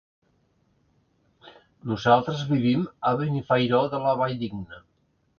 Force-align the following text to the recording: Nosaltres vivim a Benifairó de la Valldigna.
Nosaltres 1.91 2.41
vivim 2.51 2.85
a 3.09 3.11
Benifairó 3.19 3.83
de 3.93 4.01
la 4.07 4.15
Valldigna. 4.23 4.81